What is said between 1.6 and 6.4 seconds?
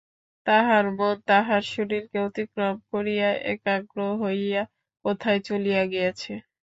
শরীরকে অতিক্রম করিয়া একাগ্র হইয়া কোথায় চলিয়া গিয়াছে।